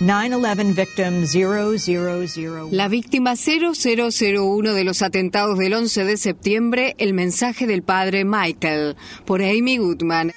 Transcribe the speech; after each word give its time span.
9/11 0.00 0.74
victim 0.74 1.24
0001. 1.24 2.68
La 2.72 2.88
víctima 2.88 3.34
0001 3.36 4.74
de 4.74 4.84
los 4.84 5.02
atentados 5.02 5.58
del 5.58 5.74
11 5.74 6.04
de 6.04 6.16
septiembre, 6.16 6.94
el 6.98 7.14
mensaje 7.14 7.66
del 7.66 7.82
padre 7.82 8.24
Michael, 8.24 8.96
por 9.24 9.40
Amy 9.40 9.78
Goodman. 9.78 10.32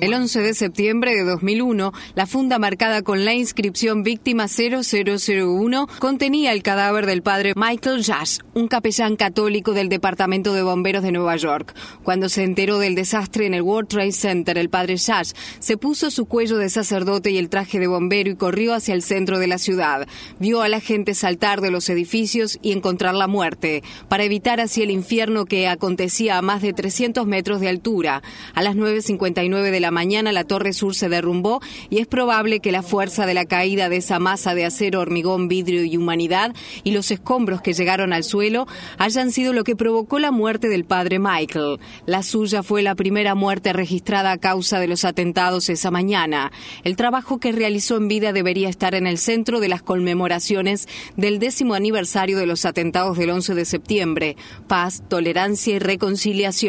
El 0.00 0.14
11 0.14 0.40
de 0.40 0.54
septiembre 0.54 1.14
de 1.14 1.24
2001, 1.24 1.92
la 2.14 2.26
funda 2.26 2.58
marcada 2.58 3.02
con 3.02 3.26
la 3.26 3.34
inscripción 3.34 4.02
víctima 4.02 4.46
0001 4.48 5.86
contenía 5.98 6.52
el 6.52 6.62
cadáver 6.62 7.04
del 7.04 7.20
padre 7.20 7.52
Michael 7.54 8.02
Jash, 8.02 8.38
un 8.54 8.66
capellán 8.66 9.16
católico 9.16 9.74
del 9.74 9.90
Departamento 9.90 10.54
de 10.54 10.62
Bomberos 10.62 11.02
de 11.02 11.12
Nueva 11.12 11.36
York. 11.36 11.74
Cuando 12.02 12.30
se 12.30 12.44
enteró 12.44 12.78
del 12.78 12.94
desastre 12.94 13.44
en 13.44 13.52
el 13.52 13.60
World 13.60 13.90
Trade 13.90 14.12
Center, 14.12 14.56
el 14.56 14.70
padre 14.70 14.96
Jash 14.96 15.32
se 15.58 15.76
puso 15.76 16.10
su 16.10 16.24
cuello 16.24 16.56
de 16.56 16.70
sacerdote 16.70 17.30
y 17.30 17.36
el 17.36 17.50
traje 17.50 17.78
de 17.78 17.88
bombero 17.88 18.30
y 18.30 18.36
corrió 18.36 18.72
hacia 18.72 18.94
el 18.94 19.02
centro 19.02 19.38
de 19.38 19.48
la 19.48 19.58
ciudad. 19.58 20.08
Vio 20.38 20.62
a 20.62 20.68
la 20.70 20.80
gente 20.80 21.14
saltar 21.14 21.60
de 21.60 21.70
los 21.70 21.90
edificios 21.90 22.58
y 22.62 22.72
encontrar 22.72 23.14
la 23.14 23.26
muerte, 23.26 23.82
para 24.08 24.24
evitar 24.24 24.60
así 24.60 24.82
el 24.82 24.90
infierno 24.90 25.44
que 25.44 25.68
acontecía 25.68 26.38
a 26.38 26.42
más 26.42 26.62
de 26.62 26.69
300 26.72 27.26
metros 27.26 27.60
de 27.60 27.68
altura. 27.68 28.22
A 28.54 28.62
las 28.62 28.76
9.59 28.76 29.70
de 29.70 29.80
la 29.80 29.90
mañana 29.90 30.32
la 30.32 30.44
torre 30.44 30.72
sur 30.72 30.94
se 30.94 31.08
derrumbó 31.08 31.60
y 31.88 31.98
es 31.98 32.06
probable 32.06 32.60
que 32.60 32.72
la 32.72 32.82
fuerza 32.82 33.26
de 33.26 33.34
la 33.34 33.44
caída 33.44 33.88
de 33.88 33.96
esa 33.96 34.18
masa 34.18 34.54
de 34.54 34.64
acero, 34.64 35.00
hormigón, 35.00 35.48
vidrio 35.48 35.84
y 35.84 35.96
humanidad 35.96 36.54
y 36.84 36.92
los 36.92 37.10
escombros 37.10 37.62
que 37.62 37.72
llegaron 37.72 38.12
al 38.12 38.24
suelo 38.24 38.66
hayan 38.98 39.32
sido 39.32 39.52
lo 39.52 39.64
que 39.64 39.76
provocó 39.76 40.18
la 40.18 40.30
muerte 40.30 40.68
del 40.68 40.84
padre 40.84 41.18
Michael. 41.18 41.78
La 42.06 42.22
suya 42.22 42.62
fue 42.62 42.82
la 42.82 42.94
primera 42.94 43.34
muerte 43.34 43.72
registrada 43.72 44.32
a 44.32 44.38
causa 44.38 44.78
de 44.78 44.86
los 44.86 45.04
atentados 45.04 45.68
esa 45.68 45.90
mañana. 45.90 46.52
El 46.84 46.96
trabajo 46.96 47.38
que 47.38 47.52
realizó 47.52 47.96
en 47.96 48.08
vida 48.08 48.32
debería 48.32 48.68
estar 48.68 48.94
en 48.94 49.06
el 49.06 49.18
centro 49.18 49.60
de 49.60 49.68
las 49.68 49.82
conmemoraciones 49.82 50.88
del 51.16 51.38
décimo 51.38 51.74
aniversario 51.74 52.38
de 52.38 52.46
los 52.46 52.64
atentados 52.64 53.18
del 53.18 53.30
11 53.30 53.54
de 53.54 53.64
septiembre. 53.64 54.36
Paz, 54.68 55.02
tolerancia 55.08 55.74
y 55.74 55.78
reconciliación. 55.78 56.59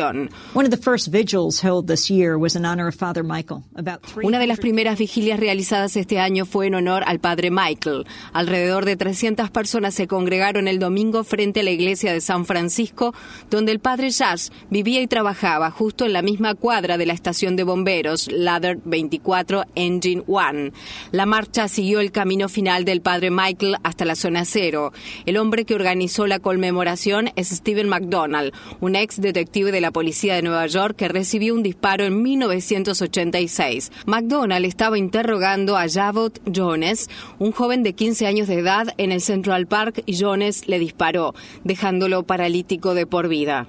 Una 4.23 4.39
de 4.39 4.47
las 4.47 4.59
primeras 4.59 4.97
vigilias 4.97 5.39
realizadas 5.39 5.95
este 5.97 6.19
año 6.19 6.45
fue 6.45 6.67
en 6.67 6.75
honor 6.75 7.03
al 7.05 7.19
padre 7.19 7.51
Michael. 7.51 8.05
Alrededor 8.33 8.85
de 8.85 8.95
300 8.95 9.49
personas 9.49 9.93
se 9.93 10.07
congregaron 10.07 10.67
el 10.67 10.79
domingo 10.79 11.23
frente 11.23 11.61
a 11.61 11.63
la 11.63 11.71
iglesia 11.71 12.13
de 12.13 12.21
San 12.21 12.45
Francisco, 12.45 13.13
donde 13.49 13.71
el 13.71 13.79
padre 13.79 14.09
Jazz 14.09 14.51
vivía 14.69 15.01
y 15.01 15.07
trabajaba 15.07 15.71
justo 15.71 16.05
en 16.05 16.13
la 16.13 16.21
misma 16.21 16.55
cuadra 16.55 16.97
de 16.97 17.05
la 17.05 17.13
estación 17.13 17.55
de 17.55 17.63
bomberos 17.63 18.29
Ladder 18.31 18.79
24 18.83 19.65
Engine 19.75 20.23
One. 20.27 20.71
La 21.11 21.25
marcha 21.25 21.67
siguió 21.67 21.99
el 21.99 22.11
camino 22.11 22.49
final 22.49 22.85
del 22.85 23.01
padre 23.01 23.31
Michael 23.31 23.77
hasta 23.83 24.05
la 24.05 24.15
zona 24.15 24.45
cero. 24.45 24.93
El 25.25 25.37
hombre 25.37 25.65
que 25.65 25.75
organizó 25.75 26.27
la 26.27 26.39
conmemoración 26.39 27.29
es 27.35 27.49
Steven 27.49 27.89
McDonald, 27.89 28.53
un 28.79 28.95
ex 28.95 29.19
detective 29.19 29.71
de 29.71 29.80
la 29.81 29.91
policía 29.91 30.35
de 30.35 30.41
Nueva 30.41 30.67
York 30.67 30.95
que 30.95 31.07
recibió 31.07 31.53
un 31.53 31.63
disparo 31.63 32.05
en 32.05 32.21
1986. 32.21 33.91
McDonald 34.05 34.65
estaba 34.65 34.97
interrogando 34.97 35.77
a 35.77 35.89
Javot 35.89 36.39
Jones, 36.55 37.09
un 37.39 37.51
joven 37.51 37.83
de 37.83 37.93
15 37.93 38.27
años 38.27 38.47
de 38.47 38.59
edad, 38.59 38.93
en 38.97 39.11
el 39.11 39.21
Central 39.21 39.67
Park 39.67 40.03
y 40.05 40.17
Jones 40.17 40.67
le 40.67 40.79
disparó, 40.79 41.33
dejándolo 41.63 42.23
paralítico 42.23 42.93
de 42.93 43.05
por 43.05 43.27
vida. 43.27 43.67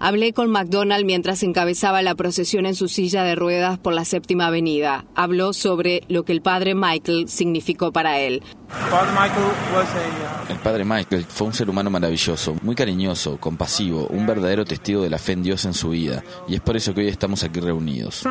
Hablé 0.00 0.32
con 0.32 0.48
McDonald 0.48 1.04
mientras 1.04 1.42
encabezaba 1.42 2.02
la 2.02 2.14
procesión 2.14 2.66
en 2.66 2.76
su 2.76 2.86
silla 2.86 3.24
de 3.24 3.34
ruedas 3.34 3.78
por 3.78 3.94
la 3.94 4.04
séptima 4.04 4.46
avenida. 4.46 5.06
Habló 5.16 5.52
sobre 5.52 6.02
lo 6.08 6.22
que 6.22 6.30
el 6.32 6.40
padre 6.40 6.76
Michael 6.76 7.28
significó 7.28 7.90
para 7.90 8.20
él. 8.20 8.42
El 8.70 10.58
padre 10.58 10.84
Michael 10.84 11.24
fue 11.24 11.46
un 11.46 11.54
ser 11.54 11.70
humano 11.70 11.88
maravilloso, 11.88 12.54
muy 12.62 12.74
cariñoso, 12.74 13.38
compasivo, 13.38 14.06
un 14.08 14.26
verdadero 14.26 14.66
testigo 14.66 15.02
de 15.02 15.08
la 15.08 15.18
fe 15.18 15.32
en 15.32 15.42
Dios 15.42 15.64
en 15.64 15.72
su 15.72 15.90
vida, 15.90 16.22
y 16.46 16.54
es 16.54 16.60
por 16.60 16.76
eso 16.76 16.92
que 16.92 17.00
hoy 17.00 17.08
estamos 17.08 17.44
aquí 17.44 17.60
reunidos. 17.60 18.22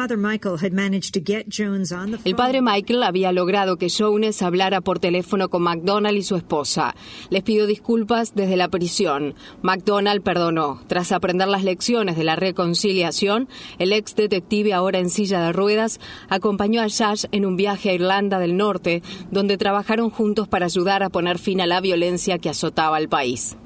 El 2.24 2.36
padre 2.36 2.62
Michael 2.62 3.04
había 3.04 3.32
logrado 3.32 3.78
que 3.78 3.88
Jones 3.90 4.42
hablara 4.44 4.82
por 4.82 5.00
teléfono 5.00 5.50
con 5.50 5.64
McDonald 5.64 6.18
y 6.18 6.24
su 6.24 6.36
esposa. 6.36 6.96
Les 7.30 7.42
pidió 7.42 7.66
disculpas 7.66 8.36
desde 8.36 8.58
la 8.58 8.68
prisión. 8.68 9.34
McDonald 9.64 10.22
perdonó. 10.22 10.82
Tras 10.88 11.12
aprender 11.12 11.48
las 11.48 11.64
lecciones 11.64 12.16
de 12.16 12.24
la 12.24 12.36
reconciliación, 12.36 13.48
el 13.80 13.92
ex 13.92 14.16
detective, 14.16 14.74
ahora 14.74 15.00
en 15.00 15.10
silla 15.10 15.42
de 15.42 15.52
ruedas, 15.52 16.00
acompañó 16.30 16.82
a 16.82 16.90
Josh 16.90 17.26
en 17.32 17.46
un 17.46 17.56
viaje 17.56 17.90
a 17.90 17.94
Irlanda 17.94 18.38
del 18.38 18.56
Norte, 18.56 19.02
donde 19.32 19.58
trabajaron 19.58 20.10
juntos 20.10 20.27
para 20.36 20.66
ayudar 20.66 21.04
a 21.04 21.10
poner 21.10 21.40
fin 21.40 21.62
a 21.62 21.66
la 21.66 21.80
violencia 21.80 22.38
que 22.38 22.50
azotaba 22.50 22.98
al 22.98 23.08
país. 23.08 23.58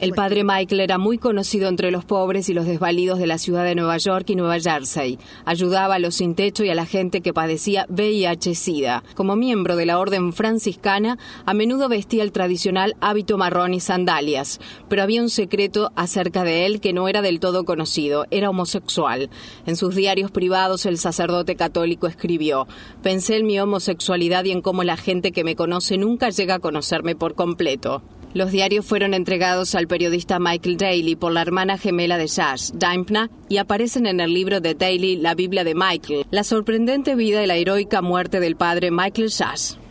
El 0.00 0.12
padre 0.14 0.44
Michael 0.44 0.80
era 0.80 0.98
muy 0.98 1.18
conocido 1.18 1.68
entre 1.68 1.90
los 1.90 2.04
pobres 2.04 2.48
y 2.48 2.54
los 2.54 2.66
desvalidos 2.66 3.18
de 3.18 3.26
la 3.26 3.38
ciudad 3.38 3.64
de 3.64 3.74
Nueva 3.74 3.98
York 3.98 4.30
y 4.30 4.36
Nueva 4.36 4.58
Jersey. 4.58 5.18
Ayudaba 5.44 5.96
a 5.96 5.98
los 5.98 6.14
sin 6.14 6.34
techo 6.34 6.64
y 6.64 6.70
a 6.70 6.74
la 6.74 6.86
gente 6.86 7.20
que 7.20 7.34
padecía 7.34 7.86
VIH-Sida. 7.90 9.02
Como 9.14 9.36
miembro 9.36 9.76
de 9.76 9.86
la 9.86 9.98
orden 9.98 10.32
franciscana, 10.32 11.18
a 11.44 11.52
menudo 11.52 11.88
vestía 11.88 12.22
el 12.22 12.32
tradicional 12.32 12.96
hábito 13.00 13.36
marrón 13.36 13.74
y 13.74 13.80
sandalias, 13.80 14.60
pero 14.88 15.02
había 15.02 15.22
un 15.22 15.30
secreto 15.30 15.90
acerca 15.94 16.42
de 16.44 16.64
él 16.66 16.80
que 16.80 16.92
no 16.92 17.08
era 17.08 17.20
del 17.20 17.38
todo 17.38 17.64
conocido. 17.64 18.24
Era 18.30 18.50
homosexual. 18.50 19.28
En 19.66 19.76
sus 19.76 19.94
diarios 19.94 20.30
privados, 20.30 20.86
el 20.86 20.96
sacerdote 20.96 21.54
católico 21.56 22.06
escribió: 22.06 22.66
Pensé 23.02 23.36
en 23.36 23.46
mi 23.46 23.60
homosexualidad 23.60 24.21
y 24.22 24.50
en 24.50 24.62
cómo 24.62 24.84
la 24.84 24.96
gente 24.96 25.32
que 25.32 25.44
me 25.44 25.56
conoce 25.56 25.98
nunca 25.98 26.30
llega 26.30 26.56
a 26.56 26.60
conocerme 26.60 27.14
por 27.14 27.34
completo. 27.34 28.02
Los 28.34 28.50
diarios 28.50 28.86
fueron 28.86 29.12
entregados 29.12 29.74
al 29.74 29.86
periodista 29.86 30.38
Michael 30.38 30.78
Daly 30.78 31.16
por 31.16 31.32
la 31.32 31.42
hermana 31.42 31.76
gemela 31.76 32.16
de 32.16 32.28
Josh, 32.28 32.70
Dimpna, 32.72 33.30
y 33.50 33.58
aparecen 33.58 34.06
en 34.06 34.20
el 34.20 34.32
libro 34.32 34.60
de 34.60 34.74
Daly, 34.74 35.16
La 35.16 35.34
Biblia 35.34 35.64
de 35.64 35.74
Michael, 35.74 36.24
la 36.30 36.42
sorprendente 36.42 37.14
vida 37.14 37.42
y 37.42 37.46
la 37.46 37.56
heroica 37.56 38.00
muerte 38.00 38.40
del 38.40 38.56
padre 38.56 38.90
Michael 38.90 39.30
Josh. 39.30 39.81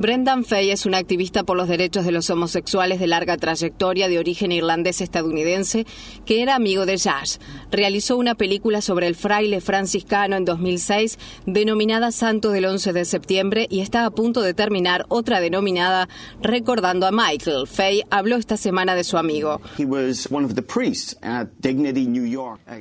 Brendan 0.00 0.46
Fay 0.46 0.70
es 0.70 0.86
un 0.86 0.94
activista 0.94 1.42
por 1.42 1.58
los 1.58 1.68
derechos 1.68 2.06
de 2.06 2.12
los 2.12 2.30
homosexuales 2.30 2.98
de 2.98 3.06
larga 3.06 3.36
trayectoria 3.36 4.08
de 4.08 4.18
origen 4.18 4.50
irlandés-estadounidense 4.50 5.86
que 6.24 6.40
era 6.40 6.54
amigo 6.54 6.86
de 6.86 6.98
Josh. 6.98 7.36
Realizó 7.70 8.16
una 8.16 8.34
película 8.34 8.80
sobre 8.80 9.08
el 9.08 9.14
fraile 9.14 9.60
franciscano 9.60 10.36
en 10.36 10.46
2006 10.46 11.18
denominada 11.44 12.12
Santo 12.12 12.50
del 12.50 12.64
11 12.64 12.94
de 12.94 13.04
septiembre 13.04 13.66
y 13.68 13.80
está 13.80 14.06
a 14.06 14.10
punto 14.10 14.40
de 14.40 14.54
terminar 14.54 15.04
otra 15.08 15.40
denominada 15.40 16.08
Recordando 16.40 17.06
a 17.06 17.12
Michael. 17.12 17.66
Fay 17.66 18.04
habló 18.08 18.36
esta 18.36 18.56
semana 18.56 18.94
de 18.94 19.04
su 19.04 19.18
amigo. 19.18 19.60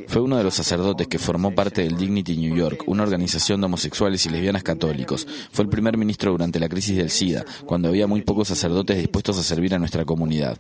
Fue 0.08 0.22
uno 0.22 0.38
de 0.38 0.44
los 0.46 0.54
sacerdotes 0.54 1.08
que 1.08 1.20
formó 1.20 1.54
parte 1.54 1.82
del 1.82 1.98
Dignity 1.98 2.38
New 2.38 2.56
York, 2.56 2.84
una 2.88 3.04
organización 3.04 3.60
de 3.60 3.66
homosexuales 3.66 4.26
y 4.26 4.30
lesbianas 4.30 4.64
católicos. 4.64 5.28
Fue 5.52 5.64
el 5.64 5.70
primer 5.70 5.98
ministro 5.98 6.32
durante 6.32 6.60
la 6.60 6.70
crisis 6.70 6.96
del 6.96 7.10
SIDA, 7.10 7.46
cuando 7.66 7.90
había 7.90 8.08
muy 8.08 8.22
pocos 8.22 8.48
sacerdotes 8.48 8.98
dispuestos 8.98 9.38
a 9.38 9.44
servir 9.44 9.74
a 9.74 9.80
nuestra 9.80 10.06
comunidad. 10.06 10.58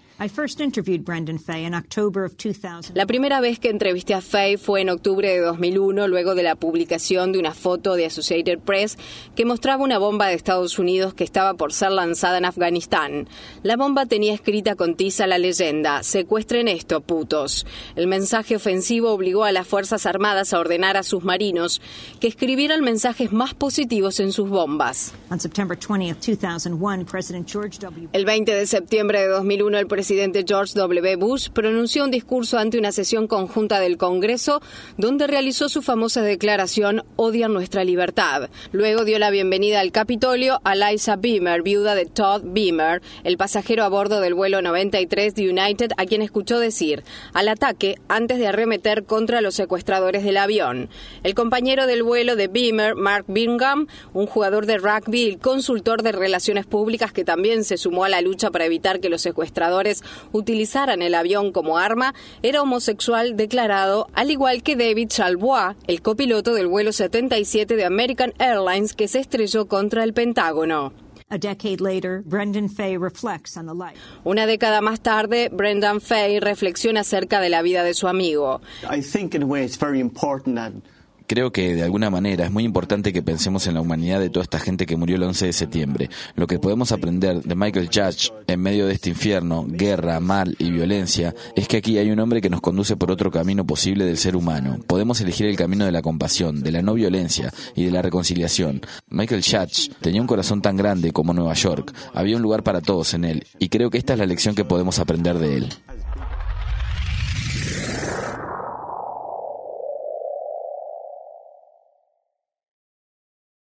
La 2.94 3.06
primera 3.06 3.40
vez 3.40 3.60
que 3.60 3.70
entrevisté 3.70 4.14
a 4.14 4.22
Fay 4.22 4.58
fue 4.58 4.82
en 4.82 4.90
octubre 4.90 5.30
de 5.30 5.40
2001, 5.40 6.08
luego 6.08 6.36
de 6.36 6.44
la 6.44 6.56
publicación 6.56 7.32
de 7.32 7.40
una 7.40 7.54
foto 7.54 7.96
de 7.96 8.06
Associated 8.06 8.60
Press 8.60 8.98
que 9.36 9.46
mostraba 9.46 9.84
una 9.84 10.00
bomba 10.00 10.28
de 10.28 10.34
Estados 10.34 10.80
Unidos 10.80 11.14
que 11.14 11.24
estaba 11.24 11.54
por 11.54 11.72
ser 11.72 11.92
lanzada 11.92 12.40
en 12.40 12.46
Afganistán. 12.46 13.30
La 13.64 13.78
bomba 13.78 14.06
tenía 14.06 14.34
escrita 14.34 14.76
con 14.76 14.96
tiza 14.96 15.28
la 15.28 15.38
leyenda: 15.38 16.04
Secuestren 16.04 16.68
esto, 16.68 17.02
putos. 17.02 17.66
El 17.96 18.08
mensaje 18.08 18.56
ofensivo 18.56 19.12
obligó 19.12 19.44
a 19.44 19.52
las 19.52 19.68
Fuerzas 19.68 20.06
Armadas 20.06 20.54
a 20.54 20.60
ordenar 20.60 20.98
a 20.98 21.04
sus 21.04 21.24
marinos 21.24 21.82
que 22.20 22.28
escribieran 22.28 22.84
mensajes 22.84 23.32
más 23.32 23.54
positivos 23.54 24.20
en 24.20 24.32
sus 24.32 24.50
bombas. 24.50 24.79
El 28.14 28.24
20 28.24 28.56
de 28.56 28.66
septiembre 28.66 29.20
de 29.20 29.28
2001, 29.28 29.78
el 29.78 29.88
presidente 29.88 30.46
George 30.48 30.74
W. 30.80 31.18
Bush 31.18 31.50
pronunció 31.50 32.06
un 32.06 32.12
discurso 32.12 32.58
ante 32.58 32.80
una 32.80 32.94
sesión 32.94 33.28
conjunta 33.28 33.82
del 33.82 33.98
Congreso 33.98 34.62
donde 34.96 35.28
realizó 35.28 35.68
su 35.68 35.82
famosa 35.82 36.22
declaración 36.22 37.04
Odian 37.18 37.52
nuestra 37.52 37.84
libertad. 37.84 38.50
Luego 38.72 39.04
dio 39.04 39.20
la 39.20 39.32
bienvenida 39.32 39.82
al 39.82 39.92
Capitolio 39.92 40.62
a 40.64 40.76
Liza 40.76 41.18
Beamer, 41.18 41.62
viuda 41.62 41.94
de 41.94 42.06
Todd 42.06 42.44
Beamer, 42.46 43.02
el 43.26 43.36
pasajero 43.36 43.84
a 43.84 43.90
bordo 43.90 44.22
del 44.22 44.34
vuelo 44.34 44.62
93 44.62 45.36
de 45.36 45.50
United, 45.50 45.92
a 45.98 46.06
quien 46.06 46.22
escuchó 46.22 46.58
decir 46.58 47.04
al 47.34 47.50
ataque 47.50 47.96
antes 48.08 48.40
de 48.40 48.48
arremeter 48.48 49.04
contra 49.04 49.42
los 49.42 49.56
secuestradores 49.56 50.24
del 50.24 50.38
avión. 50.38 50.88
El 51.24 51.36
compañero 51.36 51.86
del 51.86 52.02
vuelo 52.02 52.38
de 52.38 52.48
Beamer, 52.48 52.96
Mark 52.96 53.26
Bingham, 53.28 53.88
un 54.14 54.26
jugador 54.26 54.69
de 54.70 54.78
rugby 54.78 55.24
y 55.24 55.38
consultor 55.38 56.04
de 56.04 56.12
relaciones 56.12 56.66
públicas 56.68 57.12
que 57.12 57.26
también 57.26 57.64
se 57.64 57.78
sumó 57.78 58.06
a 58.06 58.10
la 58.10 58.22
lucha 58.22 58.52
para 58.52 58.66
evitar 58.66 59.00
que 59.00 59.10
los 59.10 59.22
secuestradores 59.22 60.04
utilizaran 60.32 61.02
el 61.02 61.16
avión 61.16 61.52
como 61.52 61.80
arma, 61.80 62.14
era 62.44 62.62
homosexual 62.62 63.36
declarado, 63.36 64.08
al 64.14 64.30
igual 64.30 64.62
que 64.62 64.76
David 64.76 65.08
Chalbois, 65.08 65.76
el 65.88 66.02
copiloto 66.02 66.54
del 66.54 66.68
vuelo 66.68 66.92
77 66.92 67.76
de 67.76 67.86
American 67.86 68.34
Airlines 68.38 68.94
que 68.94 69.08
se 69.08 69.20
estrelló 69.20 69.68
contra 69.68 70.04
el 70.04 70.14
Pentágono. 70.14 70.94
Una 74.24 74.46
década 74.46 74.82
más 74.82 75.02
tarde, 75.02 75.50
Brendan 75.52 76.02
Fay 76.02 76.40
reflexiona 76.40 77.02
acerca 77.02 77.40
de 77.40 77.50
la 77.50 77.62
vida 77.62 77.84
de 77.84 77.94
su 77.94 78.08
amigo. 78.08 78.62
Creo 81.30 81.52
que 81.52 81.76
de 81.76 81.84
alguna 81.84 82.10
manera 82.10 82.46
es 82.46 82.52
muy 82.52 82.64
importante 82.64 83.14
que 83.14 83.22
pensemos 83.22 83.68
en 83.68 83.76
la 83.76 83.82
humanidad 83.82 84.20
de 84.20 84.32
toda 84.32 84.42
esta 84.42 84.58
gente 84.58 84.88
que 84.88 84.98
murió 84.98 85.16
el 85.16 85.22
11 85.22 85.46
de 85.46 85.54
septiembre. 85.54 86.10
Lo 86.34 86.48
que 86.48 86.58
podemos 86.58 86.92
aprender 86.92 87.44
de 87.44 87.54
Michael 87.54 87.92
Judge 87.94 88.32
en 88.48 88.60
medio 88.60 88.88
de 88.88 88.94
este 88.94 89.12
infierno, 89.12 89.68
guerra, 89.70 90.20
mal 90.22 90.56
y 90.58 90.72
violencia, 90.72 91.36
es 91.56 91.68
que 91.68 91.78
aquí 91.78 92.00
hay 92.00 92.10
un 92.10 92.20
hombre 92.20 92.42
que 92.42 92.50
nos 92.50 92.62
conduce 92.62 92.98
por 92.98 93.12
otro 93.12 93.30
camino 93.30 93.64
posible 93.64 94.06
del 94.06 94.18
ser 94.18 94.36
humano. 94.36 94.80
Podemos 94.88 95.22
elegir 95.22 95.46
el 95.46 95.56
camino 95.56 95.86
de 95.86 95.92
la 95.92 96.02
compasión, 96.02 96.64
de 96.64 96.72
la 96.72 96.82
no 96.82 96.96
violencia 96.96 97.54
y 97.76 97.86
de 97.86 97.92
la 97.92 98.02
reconciliación. 98.02 98.82
Michael 99.10 99.44
Judge 99.44 99.92
tenía 100.02 100.22
un 100.22 100.28
corazón 100.28 100.64
tan 100.64 100.78
grande 100.78 101.12
como 101.12 101.36
Nueva 101.36 101.54
York. 101.54 101.94
Había 102.12 102.38
un 102.38 102.42
lugar 102.42 102.64
para 102.64 102.82
todos 102.82 103.14
en 103.14 103.26
él 103.26 103.46
y 103.60 103.70
creo 103.70 103.92
que 103.92 104.00
esta 104.00 104.14
es 104.14 104.20
la 104.20 104.26
lección 104.26 104.56
que 104.56 104.66
podemos 104.66 104.98
aprender 104.98 105.38
de 105.38 105.58
él. 105.58 105.70